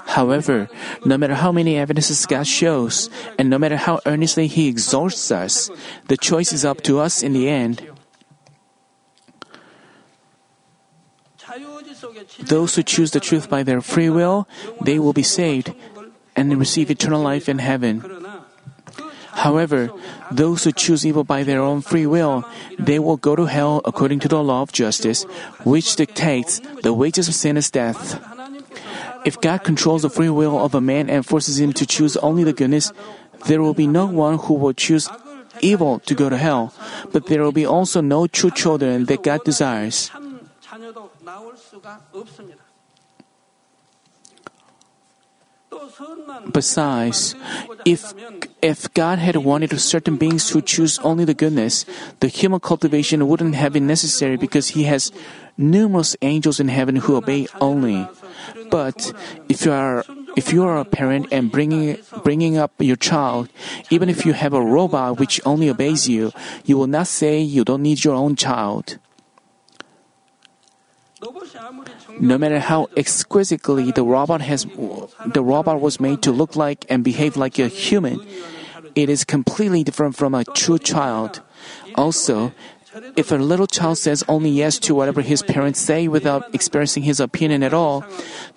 [0.04, 0.68] However,
[1.06, 3.08] no matter how many evidences God shows,
[3.38, 5.70] and no matter how earnestly He exhorts us,
[6.08, 7.86] the choice is up to us in the end.
[12.40, 14.48] Those who choose the truth by their free will,
[14.82, 15.74] they will be saved
[16.36, 18.02] and receive eternal life in heaven.
[19.38, 19.90] However,
[20.30, 22.42] those who choose evil by their own free will,
[22.78, 25.22] they will go to hell according to the law of justice,
[25.62, 28.18] which dictates the wages of sin is death.
[29.24, 32.42] If God controls the free will of a man and forces him to choose only
[32.42, 32.92] the goodness,
[33.46, 35.08] there will be no one who will choose
[35.60, 36.74] evil to go to hell,
[37.12, 40.10] but there will be also no true children that God desires.
[46.52, 47.34] Besides,
[47.84, 48.14] if
[48.62, 51.84] if God had wanted certain beings to choose only the goodness,
[52.20, 55.12] the human cultivation wouldn't have been necessary because He has
[55.56, 58.08] numerous angels in heaven who obey only.
[58.70, 59.12] But
[59.48, 60.04] if you are
[60.36, 63.48] if you are a parent and bringing bringing up your child,
[63.90, 66.32] even if you have a robot which only obeys you,
[66.64, 68.98] you will not say you don't need your own child.
[72.20, 77.02] No matter how exquisitely the robot has the robot was made to look like and
[77.02, 78.20] behave like a human,
[78.94, 81.42] it is completely different from a true child.
[81.96, 82.52] Also,
[83.16, 87.20] if a little child says only yes to whatever his parents say without expressing his
[87.20, 88.04] opinion at all,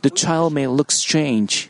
[0.02, 1.70] the child may look strange.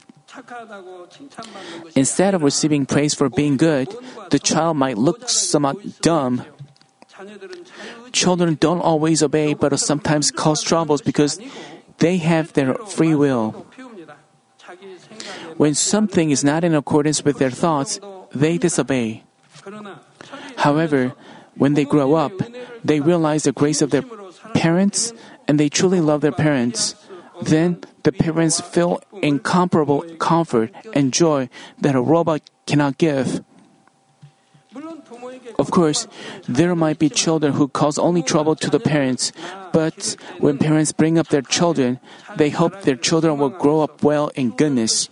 [1.95, 3.93] Instead of receiving praise for being good,
[4.29, 6.43] the child might look somewhat dumb.
[8.11, 11.39] Children don't always obey, but sometimes cause troubles because
[11.99, 13.65] they have their free will.
[15.57, 17.99] When something is not in accordance with their thoughts,
[18.34, 19.24] they disobey.
[20.57, 21.13] However,
[21.55, 22.34] when they grow up,
[22.84, 24.03] they realize the grace of their
[24.53, 25.13] parents
[25.47, 26.95] and they truly love their parents.
[27.41, 31.49] Then the parents feel incomparable comfort and joy
[31.80, 33.43] that a robot cannot give.
[35.59, 36.07] Of course,
[36.47, 39.31] there might be children who cause only trouble to the parents,
[39.71, 41.99] but when parents bring up their children,
[42.37, 45.09] they hope their children will grow up well in goodness.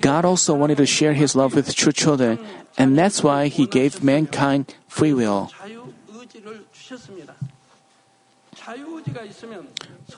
[0.00, 2.38] God also wanted to share his love with true children,
[2.76, 5.50] and that's why he gave mankind free will.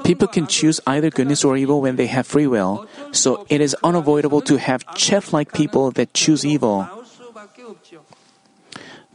[0.05, 3.77] People can choose either goodness or evil when they have free will, so it is
[3.83, 6.89] unavoidable to have chaff like people that choose evil.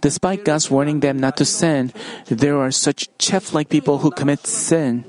[0.01, 1.91] Despite God's warning them not to sin,
[2.27, 5.05] there are such chaff like people who commit sin.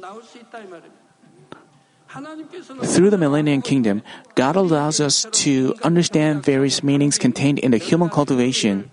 [2.82, 4.02] Through the Millennium Kingdom,
[4.34, 8.90] God allows us to understand various meanings contained in the human cultivation.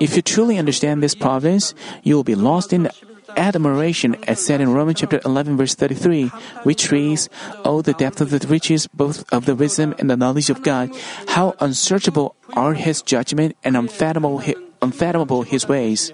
[0.00, 1.74] If you truly understand this providence,
[2.04, 2.92] you will be lost in the
[3.36, 6.28] admiration as said in Romans chapter 11 verse 33,
[6.62, 7.28] which reads,
[7.64, 10.90] "Oh the depth of the riches both of the wisdom and the knowledge of God,
[11.34, 16.12] how unsearchable are his judgment and unfathomable his, unfathomable his ways."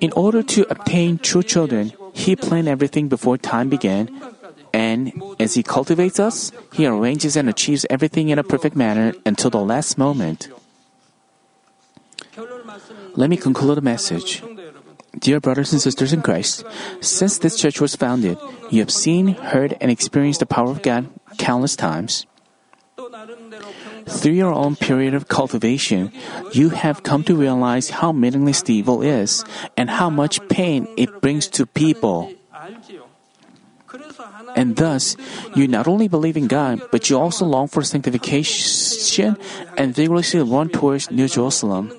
[0.00, 4.10] In order to obtain true children, he planned everything before time began,
[4.74, 9.48] and as he cultivates us, he arranges and achieves everything in a perfect manner until
[9.48, 10.48] the last moment.
[13.16, 14.42] Let me conclude the message.
[15.18, 16.64] Dear brothers and sisters in Christ,
[17.00, 18.36] since this church was founded,
[18.70, 21.08] you have seen, heard, and experienced the power of God
[21.38, 22.26] countless times.
[24.06, 26.12] Through your own period of cultivation,
[26.52, 29.44] you have come to realize how meaningless the evil is
[29.76, 32.32] and how much pain it brings to people.
[34.56, 35.16] And thus,
[35.54, 39.36] you not only believe in God, but you also long for sanctification
[39.78, 41.90] and vigorously run towards New Jerusalem.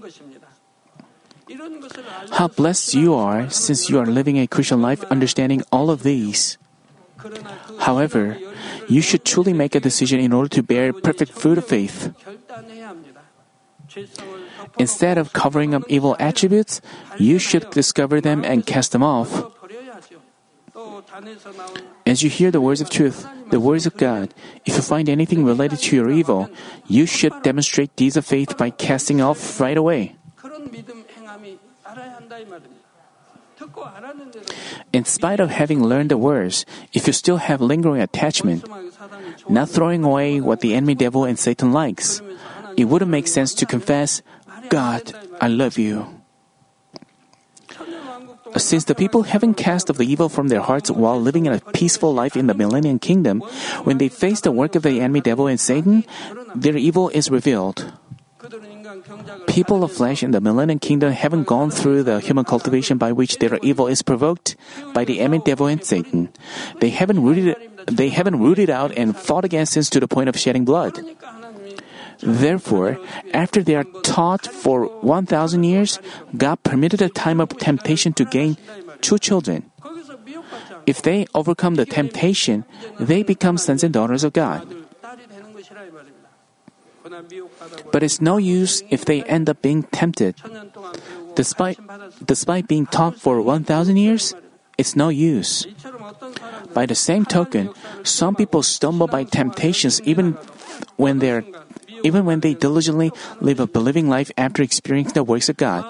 [2.31, 6.57] How blessed you are since you are living a Christian life understanding all of these.
[7.79, 8.37] However,
[8.87, 12.13] you should truly make a decision in order to bear perfect fruit of faith.
[14.77, 16.81] Instead of covering up evil attributes,
[17.17, 19.31] you should discover them and cast them off.
[22.05, 24.33] As you hear the words of truth, the words of God,
[24.65, 26.49] if you find anything related to your evil,
[26.87, 30.15] you should demonstrate deeds of faith by casting off right away.
[34.91, 38.67] In spite of having learned the words, if you still have lingering attachment,
[39.49, 42.21] not throwing away what the enemy devil and Satan likes,
[42.75, 44.21] it wouldn't make sense to confess,
[44.69, 46.07] God, I love you.
[48.57, 51.59] Since the people haven't cast off the evil from their hearts while living in a
[51.73, 53.41] peaceful life in the millennium kingdom,
[53.83, 56.05] when they face the work of the enemy devil and Satan,
[56.55, 57.91] their evil is revealed.
[59.47, 63.39] People of flesh in the millennium kingdom haven't gone through the human cultivation by which
[63.39, 64.55] their evil is provoked
[64.93, 66.29] by the enemy devil and Satan.
[66.79, 70.37] They haven't rooted they haven't rooted out and fought against sins to the point of
[70.37, 70.99] shedding blood.
[72.21, 72.97] Therefore,
[73.33, 75.99] after they are taught for 1,000 years,
[76.35, 78.57] God permitted a time of temptation to gain
[79.01, 79.69] two children.
[80.85, 82.63] If they overcome the temptation,
[82.99, 84.65] they become sons and daughters of God.
[87.91, 90.35] But it's no use if they end up being tempted.
[91.35, 91.79] Despite,
[92.25, 94.33] despite being taught for 1,000 years,
[94.77, 95.67] it's no use.
[96.73, 97.69] By the same token,
[98.03, 100.37] some people stumble by temptations even
[100.97, 101.43] when they're
[102.03, 105.85] even when they diligently live a believing life after experiencing the works of God.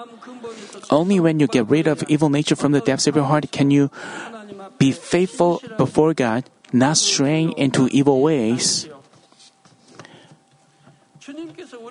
[0.88, 3.70] Only when you get rid of evil nature from the depths of your heart can
[3.70, 3.90] you
[4.78, 8.88] be faithful before God, not straying into evil ways.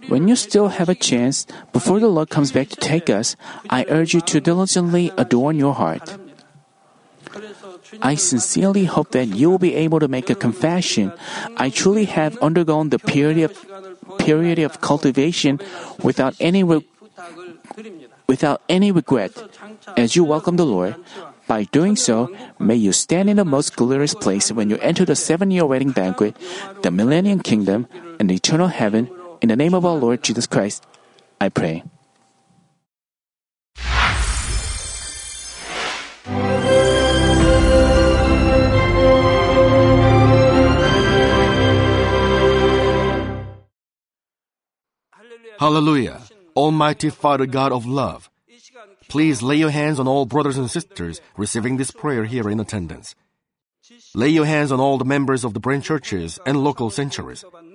[0.08, 3.36] When you still have a chance before the Lord comes back to take us,
[3.70, 6.18] I urge you to diligently adorn your heart.
[8.02, 11.12] I sincerely hope that you will be able to make a confession.
[11.58, 13.56] I truly have undergone the period of
[14.18, 15.60] period of cultivation
[16.02, 16.86] without any re-
[18.28, 19.32] without any regret.
[19.98, 20.96] As you welcome the Lord,
[21.48, 25.16] by doing so, may you stand in the most glorious place when you enter the
[25.16, 26.36] seven-year wedding banquet,
[26.82, 27.88] the millennium kingdom,
[28.20, 29.10] and eternal heaven.
[29.42, 30.86] In the name of our Lord Jesus Christ,
[31.40, 31.84] I pray.
[45.58, 46.22] Hallelujah.
[46.56, 48.30] Almighty Father God of love,
[49.08, 53.16] please lay your hands on all brothers and sisters receiving this prayer here in attendance.
[54.14, 57.44] Lay your hands on all the members of the branch churches and local sanctuaries,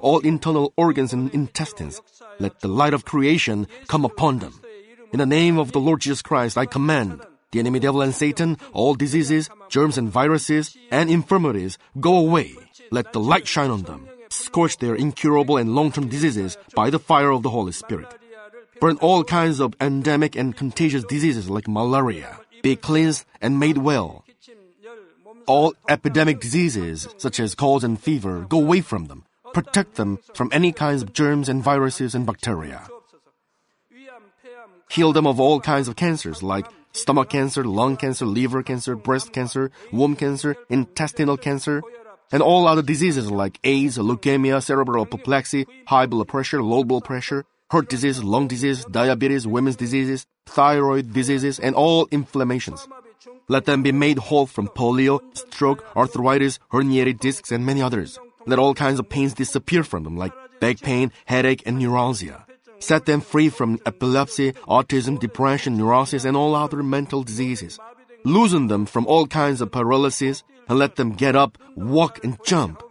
[0.00, 2.00] all internal organs and intestines.
[2.38, 4.60] Let the light of creation come upon them.
[5.12, 7.20] In the name of the Lord Jesus Christ, I command
[7.52, 12.54] the enemy devil and Satan, all diseases, germs and viruses, and infirmities, go away.
[12.90, 14.08] Let the light shine on them.
[14.30, 18.06] Scorch their incurable and long-term diseases by the fire of the Holy Spirit.
[18.80, 22.38] Burn all kinds of endemic and contagious diseases like malaria.
[22.62, 24.24] Be cleansed and made well.
[25.46, 29.24] All epidemic diseases, such as colds and fever, go away from them.
[29.52, 32.86] Protect them from any kinds of germs and viruses and bacteria.
[34.90, 39.32] Heal them of all kinds of cancers like stomach cancer, lung cancer, liver cancer, breast
[39.32, 41.82] cancer, womb cancer, intestinal cancer,
[42.32, 47.44] and all other diseases like AIDS, leukemia, cerebral apoplexy, high blood pressure, low blood pressure,
[47.70, 52.86] heart disease, lung disease, diabetes, women's diseases, thyroid diseases, and all inflammations.
[53.48, 58.18] Let them be made whole from polio, stroke, arthritis, herniated discs, and many others.
[58.46, 62.46] Let all kinds of pains disappear from them, like back pain, headache, and neuralgia.
[62.78, 67.78] Set them free from epilepsy, autism, depression, neurosis, and all other mental diseases.
[68.24, 72.82] Loosen them from all kinds of paralysis and let them get up, walk, and jump.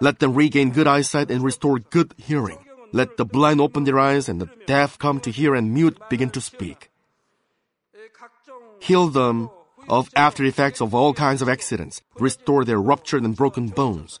[0.00, 2.58] Let them regain good eyesight and restore good hearing.
[2.92, 6.30] Let the blind open their eyes and the deaf come to hear and mute begin
[6.30, 6.90] to speak.
[8.80, 9.50] Heal them
[9.88, 12.02] of after effects of all kinds of accidents.
[12.18, 14.20] Restore their ruptured and broken bones.